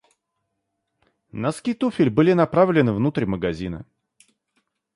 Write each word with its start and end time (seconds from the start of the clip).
Носки 1.31 1.75
туфель 1.75 2.09
были 2.09 2.33
направлены 2.33 2.91
внутрь 2.91 3.27
магазина. 3.27 3.85